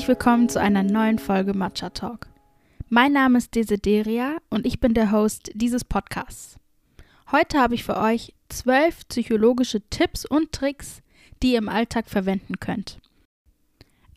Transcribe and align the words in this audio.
Herzlich 0.00 0.16
willkommen 0.16 0.48
zu 0.48 0.58
einer 0.58 0.82
neuen 0.82 1.18
Folge 1.18 1.52
Matcha 1.52 1.90
Talk. 1.90 2.30
Mein 2.88 3.12
Name 3.12 3.36
ist 3.36 3.54
Desideria 3.54 4.38
und 4.48 4.64
ich 4.64 4.80
bin 4.80 4.94
der 4.94 5.12
Host 5.12 5.50
dieses 5.52 5.84
Podcasts. 5.84 6.58
Heute 7.30 7.58
habe 7.58 7.74
ich 7.74 7.84
für 7.84 7.98
euch 7.98 8.32
zwölf 8.48 9.06
psychologische 9.08 9.82
Tipps 9.90 10.24
und 10.24 10.52
Tricks, 10.52 11.02
die 11.42 11.52
ihr 11.52 11.58
im 11.58 11.68
Alltag 11.68 12.08
verwenden 12.08 12.58
könnt. 12.60 12.98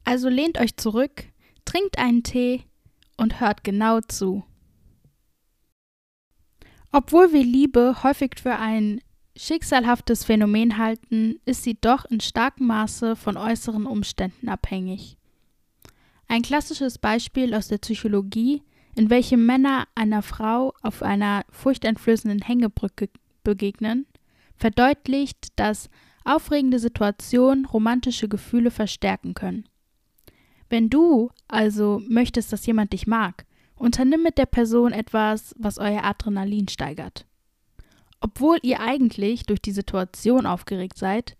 Also 0.06 0.30
lehnt 0.30 0.58
euch 0.58 0.78
zurück, 0.78 1.26
trinkt 1.66 1.98
einen 2.00 2.24
Tee 2.24 2.64
und 3.18 3.42
hört 3.42 3.66
genau 3.66 4.00
zu. 4.00 4.46
Obwohl 6.94 7.34
wir 7.34 7.44
Liebe 7.44 8.04
häufig 8.04 8.36
für 8.42 8.56
ein 8.56 9.02
schicksalhaftes 9.36 10.24
Phänomen 10.24 10.78
halten, 10.78 11.42
ist 11.44 11.64
sie 11.64 11.76
doch 11.76 12.06
in 12.06 12.22
starkem 12.22 12.68
Maße 12.68 13.18
von 13.18 13.36
äußeren 13.36 13.86
Umständen 13.86 14.48
abhängig. 14.48 15.18
Ein 16.28 16.42
klassisches 16.42 16.98
Beispiel 16.98 17.54
aus 17.54 17.68
der 17.68 17.78
Psychologie, 17.78 18.64
in 18.96 19.10
welchem 19.10 19.46
Männer 19.46 19.88
einer 19.96 20.22
Frau 20.22 20.74
auf 20.82 21.02
einer 21.04 21.46
furchteinflößenden 21.50 22.42
Hängebrücke 22.42 23.10
begegnen, 23.44 24.06
verdeutlicht, 24.56 25.48
dass 25.58 25.90
aufregende 26.24 26.80
Situationen 26.80 27.66
romantische 27.66 28.30
Gefühle 28.30 28.72
verstärken 28.72 29.34
können. 29.34 29.68
Wenn 30.70 30.90
du 30.90 31.30
also 31.48 32.02
möchtest, 32.08 32.54
dass 32.54 32.66
jemand 32.66 32.94
dich 32.94 33.06
mag, 33.06 33.46
unternimm 33.76 34.24
mit 34.24 34.38
der 34.38 34.46
Person 34.46 34.92
etwas, 34.94 35.54
was 35.58 35.78
euer 35.78 36.04
Adrenalin 36.04 36.68
steigert. 36.68 37.26
Obwohl 38.22 38.58
ihr 38.62 38.80
eigentlich 38.80 39.44
durch 39.44 39.62
die 39.62 39.72
Situation 39.72 40.46
aufgeregt 40.46 40.98
seid, 40.98 41.36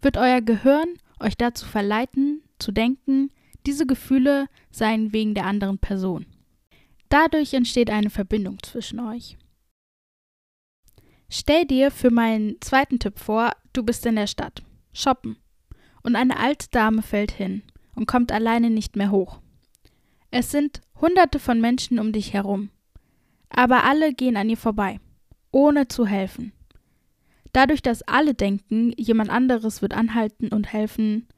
wird 0.00 0.16
euer 0.16 0.40
Gehirn 0.40 0.88
euch 1.18 1.36
dazu 1.36 1.66
verleiten, 1.66 2.42
zu 2.58 2.70
denken, 2.70 3.30
diese 3.66 3.86
Gefühle 3.86 4.48
seien 4.70 5.12
wegen 5.12 5.34
der 5.34 5.46
anderen 5.46 5.78
Person. 5.78 6.26
Dadurch 7.08 7.54
entsteht 7.54 7.90
eine 7.90 8.10
Verbindung 8.10 8.62
zwischen 8.62 9.00
euch. 9.00 9.36
Stell 11.28 11.64
dir 11.66 11.90
für 11.90 12.10
meinen 12.10 12.60
zweiten 12.60 12.98
Tipp 12.98 13.18
vor, 13.18 13.52
du 13.72 13.82
bist 13.82 14.04
in 14.06 14.16
der 14.16 14.26
Stadt, 14.26 14.62
shoppen, 14.92 15.36
und 16.02 16.16
eine 16.16 16.38
alte 16.38 16.68
Dame 16.70 17.02
fällt 17.02 17.30
hin 17.30 17.62
und 17.94 18.06
kommt 18.06 18.32
alleine 18.32 18.70
nicht 18.70 18.96
mehr 18.96 19.10
hoch. 19.10 19.40
Es 20.30 20.50
sind 20.50 20.80
hunderte 21.00 21.38
von 21.38 21.60
Menschen 21.60 21.98
um 21.98 22.12
dich 22.12 22.32
herum, 22.32 22.70
aber 23.48 23.84
alle 23.84 24.12
gehen 24.14 24.36
an 24.36 24.48
ihr 24.48 24.56
vorbei, 24.56 25.00
ohne 25.50 25.88
zu 25.88 26.06
helfen. 26.06 26.52
Dadurch, 27.52 27.82
dass 27.82 28.02
alle 28.02 28.34
denken, 28.34 28.92
jemand 28.96 29.30
anderes 29.30 29.82
wird 29.82 29.92
anhalten 29.92 30.48
und 30.48 30.72
helfen, 30.72 31.28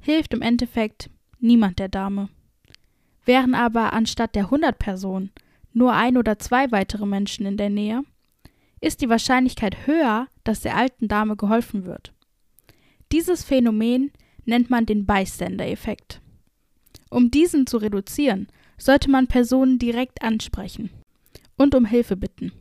hilft 0.00 0.34
im 0.34 0.42
Endeffekt 0.42 1.10
niemand 1.40 1.78
der 1.78 1.88
Dame. 1.88 2.28
Wären 3.24 3.54
aber 3.54 3.92
anstatt 3.92 4.34
der 4.34 4.44
100 4.44 4.78
Personen 4.78 5.32
nur 5.72 5.92
ein 5.92 6.16
oder 6.16 6.38
zwei 6.38 6.70
weitere 6.72 7.06
Menschen 7.06 7.44
in 7.44 7.56
der 7.56 7.70
Nähe, 7.70 8.02
ist 8.80 9.02
die 9.02 9.08
Wahrscheinlichkeit 9.08 9.86
höher, 9.86 10.28
dass 10.44 10.60
der 10.60 10.76
alten 10.76 11.08
Dame 11.08 11.36
geholfen 11.36 11.84
wird. 11.84 12.12
Dieses 13.12 13.44
Phänomen 13.44 14.10
nennt 14.44 14.70
man 14.70 14.86
den 14.86 15.06
Bystander-Effekt. 15.06 16.20
Um 17.10 17.30
diesen 17.30 17.66
zu 17.66 17.76
reduzieren, 17.78 18.48
sollte 18.78 19.10
man 19.10 19.26
Personen 19.26 19.78
direkt 19.78 20.22
ansprechen 20.22 20.90
und 21.56 21.74
um 21.74 21.84
Hilfe 21.84 22.16
bitten. 22.16 22.52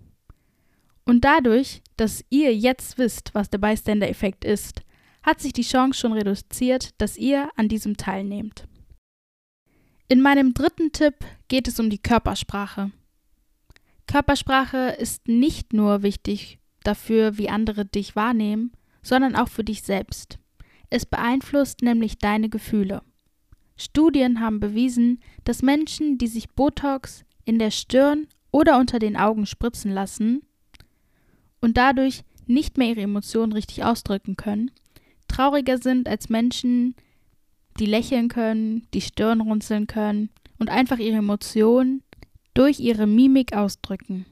Und 1.06 1.24
dadurch, 1.24 1.82
dass 1.98 2.24
ihr 2.30 2.56
jetzt 2.56 2.98
wisst, 2.98 3.34
was 3.34 3.50
der 3.50 3.60
Bystander-Effekt 3.60 4.44
ist, 4.44 4.82
hat 5.26 5.42
sich 5.42 5.54
die 5.54 5.64
Chance 5.64 6.00
schon 6.00 6.14
reduziert, 6.14 6.94
dass 7.00 7.18
ihr 7.18 7.50
an 7.56 7.68
diesem 7.68 7.98
teilnehmt. 7.98 8.68
In 10.08 10.22
meinem 10.22 10.54
dritten 10.54 10.92
Tipp 10.92 11.16
geht 11.48 11.68
es 11.68 11.80
um 11.80 11.90
die 11.90 11.98
Körpersprache. 11.98 12.92
Körpersprache 14.06 14.96
ist 15.00 15.28
nicht 15.28 15.74
nur 15.74 16.04
wichtig 16.04 16.60
dafür, 16.84 17.40
wie 17.40 17.50
andere 17.50 17.86
dich 17.86 18.16
wahrnehmen, 18.16 18.72
sondern 19.02 19.36
auch 19.36 19.48
für 19.48 19.64
dich 19.64 19.82
selbst. 19.82 20.38
Es 20.92 21.08
beeinflusst 21.08 21.82
nämlich 21.82 22.20
deine 22.20 22.50
Gefühle. 22.50 23.02
Studien 23.78 24.40
haben 24.40 24.60
bewiesen, 24.60 25.20
dass 25.44 25.64
Menschen, 25.64 26.20
die 26.20 26.28
sich 26.28 26.50
Botox 26.52 27.26
in 27.46 27.58
der 27.58 27.72
Stirn 27.72 28.28
oder 28.52 28.78
unter 28.78 29.00
den 29.00 29.18
Augen 29.18 29.48
spritzen 29.48 29.92
lassen 29.92 30.44
und 31.62 31.78
dadurch 31.78 32.24
nicht 32.46 32.78
mehr 32.78 32.90
ihre 32.90 33.02
Emotionen 33.02 33.54
richtig 33.54 33.84
ausdrücken 33.84 34.36
können, 34.38 34.70
trauriger 35.36 35.78
sind 35.78 36.08
als 36.08 36.30
Menschen, 36.30 36.96
die 37.78 37.86
lächeln 37.86 38.30
können, 38.30 38.88
die 38.94 39.02
Stirn 39.02 39.42
runzeln 39.42 39.86
können 39.86 40.30
und 40.60 40.70
einfach 40.70 40.98
ihre 40.98 41.18
Emotionen 41.18 42.04
durch 42.54 42.80
ihre 42.80 43.06
Mimik 43.06 43.54
ausdrücken. 43.54 44.26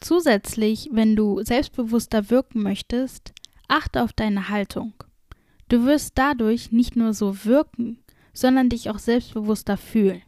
Zusätzlich, 0.00 0.90
wenn 0.92 1.16
du 1.16 1.42
selbstbewusster 1.42 2.28
wirken 2.28 2.62
möchtest, 2.62 3.32
achte 3.66 4.02
auf 4.02 4.12
deine 4.12 4.50
Haltung. 4.50 4.92
Du 5.70 5.86
wirst 5.86 6.18
dadurch 6.18 6.70
nicht 6.70 6.94
nur 6.94 7.14
so 7.14 7.44
wirken, 7.46 7.98
sondern 8.34 8.68
dich 8.68 8.90
auch 8.90 8.98
selbstbewusster 8.98 9.78
fühlen. 9.78 10.22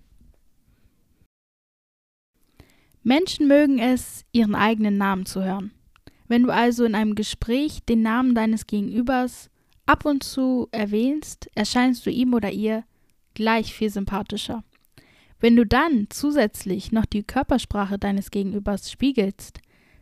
Menschen 3.02 3.46
mögen 3.46 3.78
es, 3.78 4.24
ihren 4.32 4.54
eigenen 4.54 4.96
Namen 4.96 5.26
zu 5.26 5.44
hören. 5.44 5.70
Wenn 6.28 6.42
du 6.42 6.50
also 6.50 6.84
in 6.84 6.94
einem 6.94 7.14
Gespräch 7.14 7.82
den 7.88 8.02
Namen 8.02 8.34
deines 8.34 8.66
Gegenübers 8.66 9.50
ab 9.86 10.04
und 10.04 10.22
zu 10.22 10.68
erwähnst, 10.70 11.48
erscheinst 11.54 12.04
du 12.04 12.10
ihm 12.10 12.34
oder 12.34 12.52
ihr 12.52 12.84
gleich 13.34 13.74
viel 13.74 13.90
sympathischer. 13.90 14.62
Wenn 15.40 15.56
du 15.56 15.64
dann 15.64 16.08
zusätzlich 16.10 16.92
noch 16.92 17.06
die 17.06 17.22
Körpersprache 17.22 17.98
deines 17.98 18.30
Gegenübers 18.30 18.90
spiegelst, 18.90 19.60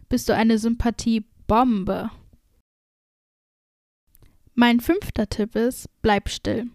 bist 0.08 0.28
du 0.28 0.34
eine 0.34 0.58
Sympathiebombe. 0.58 2.10
Mein 4.54 4.80
fünfter 4.80 5.28
Tipp 5.28 5.54
ist, 5.54 5.86
bleib 6.02 6.28
still. 6.30 6.68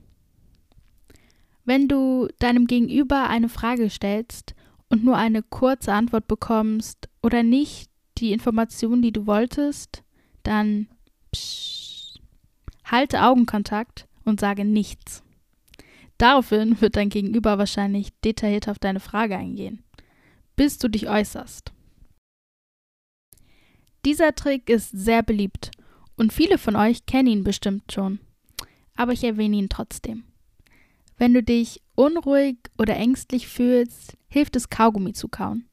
Wenn 1.66 1.88
du 1.88 2.28
deinem 2.39 2.68
Gegenüber 2.68 3.28
eine 3.28 3.50
Frage 3.50 3.89
stellst 3.89 4.56
und 4.89 5.03
nur 5.03 5.18
eine 5.18 5.41
kurze 5.41 5.94
Antwort 5.94 6.28
bekommst 6.28 7.09
oder 7.22 7.44
nicht 7.44 7.91
die 8.22 8.32
Information, 8.32 9.02
die 9.02 9.12
du 9.12 9.26
wolltest, 9.26 10.04
dann 10.44 10.88
psch, 11.34 12.20
halte 12.86 13.24
Augenkontakt 13.24 14.08
und 14.24 14.40
sage 14.40 14.64
nichts. 14.64 15.24
Daraufhin 16.18 16.80
wird 16.81 16.96
dein 16.96 17.10
Gegenüber 17.10 17.58
wahrscheinlich 17.58 18.10
detailliert 18.24 18.70
auf 18.70 18.78
deine 18.78 19.00
Frage 19.00 19.36
eingehen, 19.36 19.84
bis 20.56 20.78
du 20.78 20.88
dich 20.88 21.10
äußerst. 21.10 21.74
Dieser 24.06 24.34
Trick 24.36 24.70
ist 24.70 24.92
sehr 24.92 25.24
beliebt 25.24 25.72
und 26.16 26.34
viele 26.34 26.58
von 26.58 26.76
euch 26.76 27.06
kennen 27.06 27.28
ihn 27.28 27.44
bestimmt 27.44 27.92
schon, 27.92 28.20
aber 28.96 29.14
ich 29.14 29.24
erwähne 29.24 29.58
ihn 29.58 29.70
trotzdem. 29.70 30.24
Wenn 31.18 31.34
du 31.34 31.44
dich 31.44 31.81
unruhig 31.96 32.58
oder 32.78 32.96
ängstlich 32.96 33.48
fühlst, 33.48 34.18
hilft 34.28 34.56
es 34.56 34.70
Kaugummi 34.70 35.14
zu 35.14 35.28
kauen. 35.28 35.71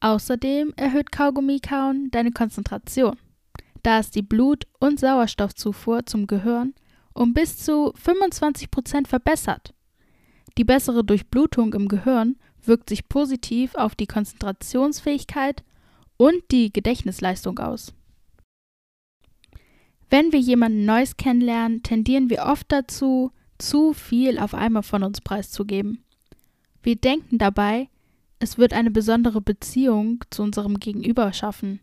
Außerdem 0.00 0.72
erhöht 0.76 1.12
Kaugummi 1.12 1.60
kauen 1.60 2.10
deine 2.10 2.32
Konzentration, 2.32 3.16
da 3.82 3.98
es 3.98 4.10
die 4.10 4.22
Blut- 4.22 4.66
und 4.78 4.98
Sauerstoffzufuhr 4.98 6.06
zum 6.06 6.26
Gehirn 6.26 6.74
um 7.20 7.34
bis 7.34 7.58
zu 7.58 7.92
25% 7.92 9.06
verbessert. 9.06 9.74
Die 10.56 10.64
bessere 10.64 11.04
Durchblutung 11.04 11.74
im 11.74 11.86
Gehirn 11.86 12.36
wirkt 12.64 12.88
sich 12.88 13.10
positiv 13.10 13.74
auf 13.74 13.94
die 13.94 14.06
Konzentrationsfähigkeit 14.06 15.62
und 16.16 16.42
die 16.50 16.72
Gedächtnisleistung 16.72 17.58
aus. 17.58 17.92
Wenn 20.08 20.32
wir 20.32 20.40
jemanden 20.40 20.86
Neues 20.86 21.18
kennenlernen, 21.18 21.82
tendieren 21.82 22.30
wir 22.30 22.44
oft 22.44 22.72
dazu, 22.72 23.32
zu 23.58 23.92
viel 23.92 24.38
auf 24.38 24.54
einmal 24.54 24.82
von 24.82 25.02
uns 25.02 25.20
preiszugeben. 25.20 26.02
Wir 26.82 26.96
denken 26.96 27.36
dabei, 27.36 27.89
es 28.40 28.56
wird 28.56 28.72
eine 28.72 28.90
besondere 28.90 29.40
Beziehung 29.40 30.24
zu 30.30 30.42
unserem 30.42 30.80
Gegenüber 30.80 31.32
schaffen 31.32 31.80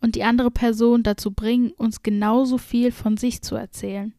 und 0.00 0.14
die 0.14 0.24
andere 0.24 0.50
Person 0.50 1.02
dazu 1.02 1.32
bringen, 1.32 1.72
uns 1.72 2.02
genauso 2.02 2.58
viel 2.58 2.92
von 2.92 3.16
sich 3.16 3.42
zu 3.42 3.56
erzählen. 3.56 4.14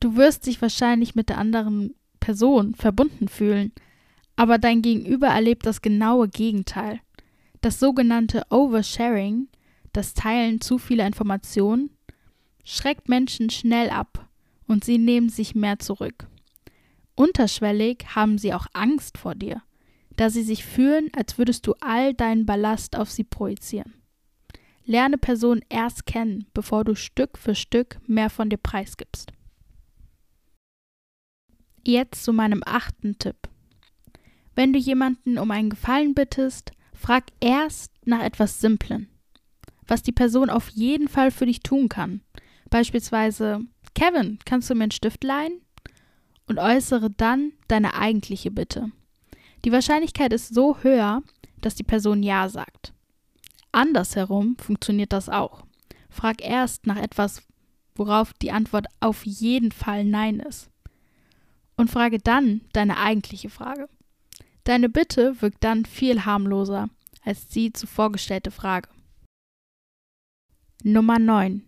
Du 0.00 0.16
wirst 0.16 0.46
dich 0.46 0.60
wahrscheinlich 0.60 1.14
mit 1.14 1.28
der 1.28 1.38
anderen 1.38 1.94
Person 2.20 2.74
verbunden 2.74 3.28
fühlen, 3.28 3.72
aber 4.36 4.58
dein 4.58 4.82
Gegenüber 4.82 5.28
erlebt 5.28 5.66
das 5.66 5.82
genaue 5.82 6.28
Gegenteil. 6.28 7.00
Das 7.60 7.80
sogenannte 7.80 8.44
Oversharing, 8.50 9.48
das 9.92 10.14
Teilen 10.14 10.60
zu 10.60 10.78
vieler 10.78 11.06
Informationen, 11.06 11.90
schreckt 12.64 13.08
Menschen 13.08 13.50
schnell 13.50 13.90
ab 13.90 14.28
und 14.66 14.84
sie 14.84 14.98
nehmen 14.98 15.28
sich 15.28 15.54
mehr 15.54 15.78
zurück. 15.78 16.26
Unterschwellig 17.14 18.04
haben 18.14 18.38
sie 18.38 18.52
auch 18.54 18.66
Angst 18.74 19.18
vor 19.18 19.34
dir, 19.34 19.62
da 20.18 20.30
sie 20.30 20.42
sich 20.42 20.64
fühlen, 20.64 21.10
als 21.16 21.38
würdest 21.38 21.64
du 21.66 21.74
all 21.80 22.12
deinen 22.12 22.44
Ballast 22.44 22.96
auf 22.96 23.08
sie 23.08 23.22
projizieren. 23.22 23.94
Lerne 24.84 25.16
Personen 25.16 25.62
erst 25.68 26.06
kennen, 26.06 26.46
bevor 26.52 26.82
du 26.82 26.96
Stück 26.96 27.38
für 27.38 27.54
Stück 27.54 28.00
mehr 28.08 28.28
von 28.28 28.50
dir 28.50 28.56
preisgibst. 28.56 29.32
Jetzt 31.84 32.24
zu 32.24 32.32
meinem 32.32 32.62
achten 32.66 33.16
Tipp. 33.18 33.36
Wenn 34.56 34.72
du 34.72 34.80
jemanden 34.80 35.38
um 35.38 35.52
einen 35.52 35.70
Gefallen 35.70 36.14
bittest, 36.14 36.72
frag 36.92 37.26
erst 37.38 37.92
nach 38.04 38.20
etwas 38.20 38.60
Simplen, 38.60 39.08
was 39.86 40.02
die 40.02 40.12
Person 40.12 40.50
auf 40.50 40.68
jeden 40.70 41.06
Fall 41.06 41.30
für 41.30 41.46
dich 41.46 41.60
tun 41.60 41.88
kann. 41.88 42.22
Beispielsweise, 42.70 43.60
Kevin, 43.94 44.40
kannst 44.44 44.68
du 44.68 44.74
mir 44.74 44.82
einen 44.82 44.90
Stift 44.90 45.22
leihen? 45.22 45.60
Und 46.46 46.58
äußere 46.58 47.10
dann 47.10 47.52
deine 47.68 47.94
eigentliche 47.94 48.50
Bitte. 48.50 48.90
Die 49.68 49.72
Wahrscheinlichkeit 49.72 50.32
ist 50.32 50.54
so 50.54 50.78
höher, 50.78 51.22
dass 51.60 51.74
die 51.74 51.82
Person 51.82 52.22
Ja 52.22 52.48
sagt. 52.48 52.94
Andersherum 53.70 54.56
funktioniert 54.56 55.12
das 55.12 55.28
auch. 55.28 55.62
Frag 56.08 56.40
erst 56.42 56.86
nach 56.86 56.96
etwas, 56.96 57.42
worauf 57.94 58.32
die 58.32 58.50
Antwort 58.50 58.86
auf 59.00 59.26
jeden 59.26 59.70
Fall 59.70 60.06
Nein 60.06 60.40
ist. 60.40 60.70
Und 61.76 61.90
frage 61.90 62.18
dann 62.18 62.62
deine 62.72 62.96
eigentliche 62.96 63.50
Frage. 63.50 63.90
Deine 64.64 64.88
Bitte 64.88 65.42
wirkt 65.42 65.62
dann 65.62 65.84
viel 65.84 66.24
harmloser 66.24 66.88
als 67.22 67.46
die 67.48 67.70
zuvor 67.70 68.10
gestellte 68.10 68.50
Frage. 68.50 68.88
Nummer 70.82 71.18
9. 71.18 71.62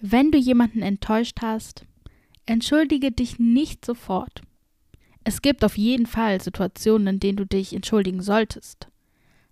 Wenn 0.00 0.30
du 0.30 0.38
jemanden 0.38 0.82
enttäuscht 0.82 1.38
hast, 1.42 1.84
entschuldige 2.46 3.10
dich 3.10 3.40
nicht 3.40 3.84
sofort. 3.84 4.45
Es 5.28 5.42
gibt 5.42 5.64
auf 5.64 5.76
jeden 5.76 6.06
Fall 6.06 6.40
Situationen, 6.40 7.14
in 7.14 7.18
denen 7.18 7.36
du 7.36 7.46
dich 7.46 7.72
entschuldigen 7.72 8.22
solltest. 8.22 8.86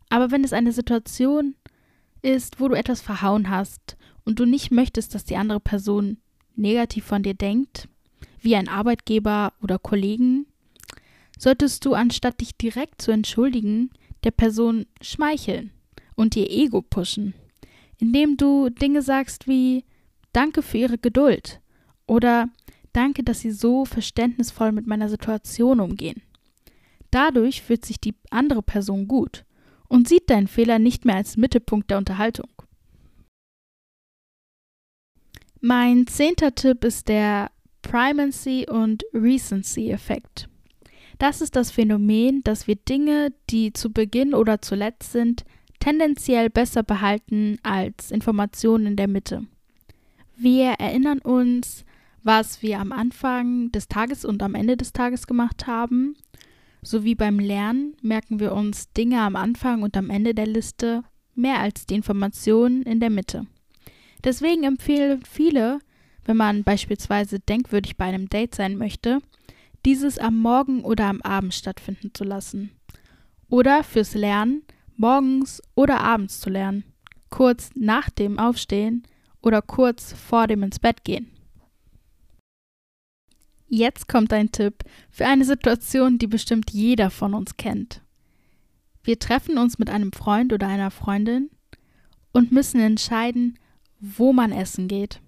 Aber 0.09 0.31
wenn 0.31 0.45
es 0.45 0.53
eine 0.53 0.71
Situation 0.71 1.57
ist, 2.23 2.61
wo 2.61 2.69
du 2.69 2.77
etwas 2.77 3.03
verhauen 3.03 3.51
hast 3.51 3.97
und 4.25 4.39
du 4.39 4.45
nicht 4.45 4.71
möchtest, 4.71 5.17
dass 5.17 5.25
die 5.25 5.35
andere 5.35 5.59
Person 5.59 6.19
negativ 6.55 7.05
von 7.05 7.25
dir 7.25 7.35
denkt, 7.35 7.89
wie 8.41 8.55
ein 8.55 8.69
Arbeitgeber 8.69 9.53
oder 9.61 9.81
Kollegen, 9.81 10.47
solltest 11.37 11.85
du, 11.85 11.95
anstatt 11.95 12.41
dich 12.41 12.57
direkt 12.57 13.03
zu 13.03 13.11
entschuldigen, 13.11 13.91
der 14.23 14.31
Person 14.31 14.87
schmeicheln 15.01 15.73
und 16.15 16.37
ihr 16.37 16.53
Ego 16.53 16.83
pushen, 16.83 17.35
indem 17.99 18.37
du 18.37 18.69
Dinge 18.71 19.03
sagst 19.03 19.49
wie 19.49 19.85
Danke 20.33 20.63
für 20.63 20.79
ihre 20.79 20.99
Geduld 20.99 21.61
oder 22.07 22.49
Danke, 22.95 23.25
dass 23.25 23.41
sie 23.41 23.51
so 23.51 23.85
verständnisvoll 23.85 24.73
mit 24.73 24.87
meiner 24.87 25.09
Situation 25.09 25.81
umgehen. 25.81 26.23
Dadurch 27.11 27.61
fühlt 27.61 27.85
sich 27.85 28.01
die 28.01 28.15
andere 28.31 28.63
Person 28.63 29.09
gut 29.09 29.45
und 29.89 30.09
sieht 30.09 30.31
deinen 30.31 30.49
Fehler 30.49 30.79
nicht 30.79 31.05
mehr 31.05 31.17
als 31.17 31.37
Mittelpunkt 31.37 31.91
der 31.91 31.99
Unterhaltung. 31.99 32.49
Mein 35.61 36.07
zehnter 36.07 36.55
Tipp 36.55 36.85
ist 36.85 37.09
der 37.09 37.51
Primacy 37.83 38.67
und 38.71 39.03
Recency-Effekt. 39.13 40.49
Das 41.19 41.41
ist 41.41 41.57
das 41.57 41.71
Phänomen, 41.71 42.45
dass 42.45 42.69
wir 42.69 42.77
Dinge, 42.77 43.33
die 43.51 43.73
zu 43.73 43.93
Beginn 43.93 44.35
oder 44.35 44.63
zuletzt 44.63 45.13
sind, 45.13 45.45
tendenziell 45.81 46.49
besser 46.49 46.83
behalten 46.83 47.59
als 47.63 48.13
Informationen 48.13 48.87
in 48.87 48.97
der 48.97 49.09
Mitte. 49.09 49.47
Wir 50.37 50.73
erinnern 50.73 51.19
uns, 51.19 51.85
was 52.25 52.63
wir 52.63 52.81
am 52.81 52.91
Anfang 52.91 53.71
des 53.71 53.87
Tages 53.87 54.25
und 54.25 54.43
am 54.43 54.55
Ende 54.55 54.77
des 54.77 54.93
Tages 54.93 55.27
gemacht 55.27 55.67
haben. 55.67 56.17
So 56.83 57.05
wie 57.05 57.15
beim 57.15 57.39
Lernen 57.39 57.95
merken 58.03 58.41
wir 58.41 58.53
uns 58.53 58.91
Dinge 58.93 59.21
am 59.21 59.37
Anfang 59.37 59.83
und 59.83 59.97
am 59.97 60.11
Ende 60.11 60.35
der 60.35 60.47
Liste 60.47 61.05
mehr 61.35 61.61
als 61.61 61.87
die 61.87 61.95
Informationen 61.95 62.83
in 62.83 62.99
der 62.99 63.11
Mitte. 63.11 63.47
Deswegen 64.25 64.65
empfehlen 64.65 65.23
viele, 65.31 65.79
wenn 66.25 66.37
man 66.37 66.65
beispielsweise 66.65 67.41
denkwürdig 67.41 67.97
bei 67.97 68.07
einem 68.07 68.29
Date 68.29 68.55
sein 68.55 68.77
möchte, 68.77 69.21
dieses 69.85 70.19
am 70.19 70.39
Morgen 70.39 70.83
oder 70.83 71.07
am 71.07 71.21
Abend 71.21 71.53
stattfinden 71.53 72.13
zu 72.15 72.25
lassen. 72.25 72.71
Oder 73.51 73.85
fürs 73.85 74.15
Lernen 74.15 74.63
morgens 74.97 75.63
oder 75.75 76.01
abends 76.01 76.41
zu 76.41 76.51
lernen, 76.51 76.85
kurz 77.29 77.71
nach 77.75 78.09
dem 78.11 78.39
Aufstehen 78.39 79.03
oder 79.43 79.61
kurz 79.61 80.13
vor 80.13 80.47
dem 80.47 80.63
ins 80.63 80.79
Bett 80.79 81.05
gehen. 81.05 81.34
Jetzt 83.67 84.09
kommt 84.09 84.33
ein 84.33 84.53
Tipp 84.53 84.85
für 85.11 85.27
eine 85.27 85.45
Situation, 85.45 86.19
die 86.19 86.27
bestimmt 86.27 86.71
jeder 86.71 87.11
von 87.11 87.35
uns 87.35 87.57
kennt. 87.57 88.03
Wir 89.03 89.19
treffen 89.19 89.59
uns 89.59 89.79
mit 89.79 89.91
einem 89.91 90.13
Freund 90.13 90.53
oder 90.53 90.69
einer 90.69 90.91
Freundin 90.91 91.51
und 92.33 92.53
müssen 92.53 92.81
entscheiden, 92.81 93.59
wo 94.01 94.33
man 94.33 94.53
essen 94.53 94.89
geht. 94.89 95.21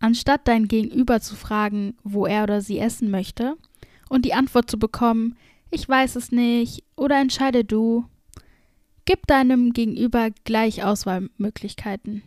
Anstatt 0.00 0.46
dein 0.48 0.68
Gegenüber 0.68 1.20
zu 1.20 1.34
fragen, 1.34 1.96
wo 2.02 2.26
er 2.26 2.44
oder 2.44 2.60
sie 2.60 2.78
essen 2.78 3.10
möchte, 3.10 3.56
und 4.08 4.24
die 4.24 4.34
Antwort 4.34 4.70
zu 4.70 4.78
bekommen, 4.78 5.36
ich 5.70 5.88
weiß 5.88 6.16
es 6.16 6.30
nicht 6.30 6.84
oder 6.96 7.18
entscheide 7.20 7.64
du, 7.64 8.04
gib 9.04 9.26
deinem 9.26 9.72
Gegenüber 9.72 10.30
gleich 10.44 10.84
Auswahlmöglichkeiten. 10.84 12.22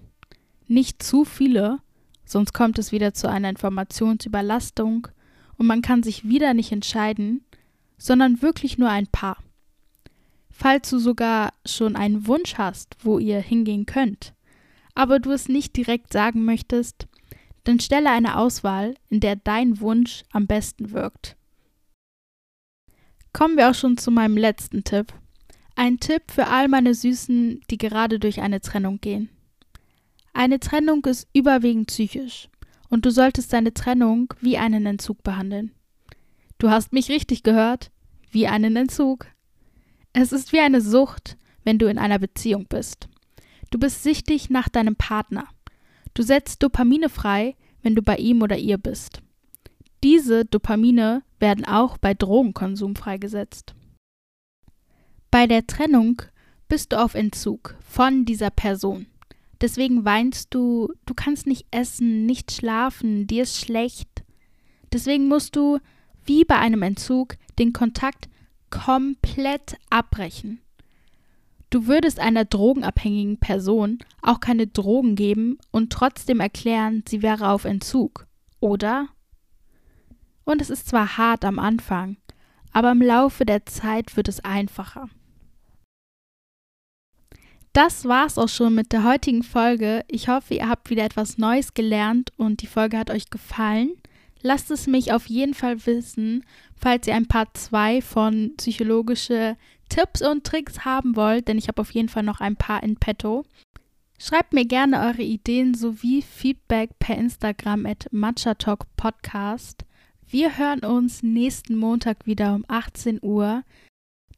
Nicht 0.67 1.01
zu 1.01 1.23
viele, 1.23 1.79
sonst 2.25 2.53
kommt 2.53 2.77
es 2.77 2.91
wieder 2.91 3.13
zu 3.13 3.29
einer 3.29 3.49
Informationsüberlastung 3.49 5.07
und 5.57 5.65
man 5.67 5.81
kann 5.81 6.03
sich 6.03 6.27
wieder 6.27 6.53
nicht 6.53 6.71
entscheiden, 6.71 7.43
sondern 7.97 8.41
wirklich 8.41 8.77
nur 8.77 8.89
ein 8.89 9.07
paar. 9.07 9.37
Falls 10.49 10.89
du 10.89 10.99
sogar 10.99 11.53
schon 11.65 11.95
einen 11.95 12.27
Wunsch 12.27 12.55
hast, 12.55 12.95
wo 13.03 13.19
ihr 13.19 13.39
hingehen 13.39 13.85
könnt, 13.85 14.33
aber 14.95 15.19
du 15.19 15.31
es 15.31 15.49
nicht 15.49 15.75
direkt 15.75 16.13
sagen 16.13 16.45
möchtest, 16.45 17.07
dann 17.63 17.79
stelle 17.79 18.09
eine 18.09 18.37
Auswahl, 18.37 18.95
in 19.09 19.19
der 19.19 19.35
dein 19.35 19.79
Wunsch 19.81 20.23
am 20.31 20.47
besten 20.47 20.91
wirkt. 20.91 21.35
Kommen 23.33 23.57
wir 23.57 23.69
auch 23.69 23.75
schon 23.75 23.97
zu 23.97 24.09
meinem 24.09 24.37
letzten 24.37 24.83
Tipp. 24.83 25.13
Ein 25.75 25.99
Tipp 25.99 26.23
für 26.31 26.47
all 26.47 26.69
meine 26.69 26.95
Süßen, 26.95 27.61
die 27.69 27.77
gerade 27.77 28.19
durch 28.19 28.41
eine 28.41 28.61
Trennung 28.61 28.99
gehen. 28.99 29.29
Eine 30.33 30.59
Trennung 30.59 31.05
ist 31.05 31.27
überwiegend 31.33 31.87
psychisch 31.87 32.49
und 32.89 33.05
du 33.05 33.11
solltest 33.11 33.53
deine 33.53 33.73
Trennung 33.73 34.33
wie 34.41 34.57
einen 34.57 34.85
Entzug 34.85 35.23
behandeln. 35.23 35.71
Du 36.57 36.69
hast 36.69 36.93
mich 36.93 37.09
richtig 37.09 37.43
gehört, 37.43 37.91
wie 38.31 38.47
einen 38.47 38.75
Entzug. 38.75 39.27
Es 40.13 40.31
ist 40.31 40.53
wie 40.53 40.59
eine 40.59 40.81
Sucht, 40.81 41.37
wenn 41.63 41.77
du 41.77 41.87
in 41.87 41.97
einer 41.97 42.19
Beziehung 42.19 42.65
bist. 42.67 43.09
Du 43.69 43.79
bist 43.79 44.03
sichtig 44.03 44.49
nach 44.49 44.69
deinem 44.69 44.95
Partner. 44.95 45.47
Du 46.13 46.23
setzt 46.23 46.63
Dopamine 46.63 47.09
frei, 47.09 47.55
wenn 47.83 47.95
du 47.95 48.01
bei 48.01 48.17
ihm 48.17 48.41
oder 48.41 48.57
ihr 48.57 48.77
bist. 48.77 49.21
Diese 50.03 50.45
Dopamine 50.45 51.23
werden 51.39 51.65
auch 51.65 51.97
bei 51.97 52.13
Drogenkonsum 52.13 52.95
freigesetzt. 52.95 53.75
Bei 55.29 55.45
der 55.45 55.67
Trennung 55.67 56.21
bist 56.67 56.91
du 56.91 57.01
auf 57.01 57.13
Entzug 57.13 57.75
von 57.81 58.25
dieser 58.25 58.49
Person. 58.49 59.07
Deswegen 59.61 60.05
weinst 60.05 60.53
du, 60.53 60.93
du 61.05 61.13
kannst 61.13 61.47
nicht 61.47 61.65
essen, 61.71 62.25
nicht 62.25 62.51
schlafen, 62.51 63.27
dir 63.27 63.43
ist 63.43 63.57
schlecht. 63.57 64.23
Deswegen 64.91 65.27
musst 65.27 65.55
du, 65.55 65.79
wie 66.25 66.45
bei 66.45 66.57
einem 66.57 66.83
Entzug, 66.83 67.37
den 67.57 67.73
Kontakt 67.73 68.29
komplett 68.69 69.77
abbrechen. 69.89 70.59
Du 71.69 71.87
würdest 71.87 72.19
einer 72.19 72.45
drogenabhängigen 72.45 73.39
Person 73.39 73.99
auch 74.21 74.39
keine 74.39 74.67
Drogen 74.67 75.15
geben 75.15 75.57
und 75.71 75.91
trotzdem 75.91 76.39
erklären, 76.39 77.03
sie 77.07 77.21
wäre 77.21 77.49
auf 77.49 77.65
Entzug, 77.65 78.27
oder? 78.59 79.09
Und 80.45 80.61
es 80.61 80.69
ist 80.69 80.87
zwar 80.87 81.17
hart 81.17 81.43
am 81.43 81.59
Anfang, 81.59 82.15
aber 82.71 82.91
im 82.91 83.01
Laufe 83.01 83.45
der 83.45 83.65
Zeit 83.65 84.15
wird 84.15 84.29
es 84.29 84.45
einfacher. 84.45 85.09
Das 87.77 88.05
war's 88.05 88.39
auch 88.39 88.49
schon 88.49 88.73
mit 88.73 88.91
der 88.91 89.03
heutigen 89.03 89.43
Folge. 89.43 90.03
Ich 90.07 90.29
hoffe, 90.29 90.55
ihr 90.55 90.67
habt 90.67 90.89
wieder 90.89 91.03
etwas 91.03 91.37
Neues 91.37 91.75
gelernt 91.75 92.33
und 92.35 92.63
die 92.63 92.65
Folge 92.65 92.97
hat 92.97 93.11
euch 93.11 93.29
gefallen. 93.29 93.91
Lasst 94.41 94.71
es 94.71 94.87
mich 94.87 95.13
auf 95.13 95.27
jeden 95.27 95.53
Fall 95.53 95.85
wissen, 95.85 96.43
falls 96.75 97.05
ihr 97.05 97.13
ein 97.13 97.27
Part 97.27 97.55
2 97.55 98.01
von 98.01 98.53
psychologische 98.57 99.57
Tipps 99.89 100.23
und 100.23 100.43
Tricks 100.43 100.85
haben 100.85 101.15
wollt, 101.15 101.47
denn 101.47 101.59
ich 101.59 101.67
habe 101.67 101.79
auf 101.79 101.91
jeden 101.91 102.09
Fall 102.09 102.23
noch 102.23 102.39
ein 102.39 102.55
paar 102.55 102.81
in 102.81 102.95
petto. 102.95 103.45
Schreibt 104.17 104.53
mir 104.53 104.65
gerne 104.65 104.99
eure 105.01 105.21
Ideen 105.21 105.75
sowie 105.75 106.23
Feedback 106.23 106.97
per 106.97 107.15
Instagram 107.15 107.85
at 107.85 108.07
Matcha 108.09 108.55
Talk 108.55 108.87
Podcast. 108.95 109.85
Wir 110.27 110.57
hören 110.57 110.79
uns 110.79 111.21
nächsten 111.21 111.75
Montag 111.75 112.25
wieder 112.25 112.55
um 112.55 112.65
18 112.67 113.19
Uhr. 113.21 113.61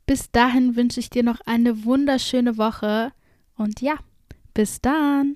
Bis 0.05 0.29
dahin 0.29 0.75
wünsche 0.75 1.00
ich 1.00 1.10
dir 1.10 1.24
noch 1.24 1.39
eine 1.46 1.86
wunderschöne 1.86 2.58
Woche. 2.58 3.13
Und 3.60 3.82
ja, 3.82 3.96
bis 4.54 4.80
dann. 4.80 5.36